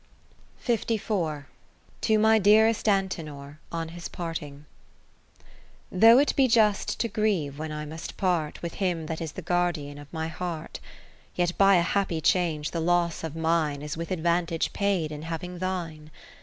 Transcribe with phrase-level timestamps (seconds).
[0.63, 4.65] 60 To my dearest Antenor, on his Parting
[5.91, 9.43] Though it be just to grieve when I must part With him that is the
[9.43, 10.79] Guardian of my Heart;
[11.35, 15.59] Yet by a happy change the loss of mine Is with advantage paid in having
[15.59, 16.09] thine.